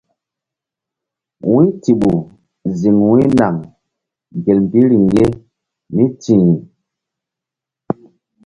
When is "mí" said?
5.93-6.03